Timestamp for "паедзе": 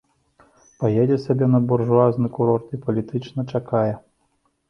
0.83-1.17